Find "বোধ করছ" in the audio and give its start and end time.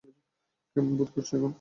0.97-1.29